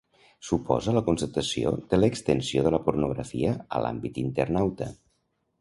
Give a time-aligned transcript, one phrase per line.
[0.45, 4.93] Suposa la constatació de l'extensió de la pornografia a l'àmbit internauta.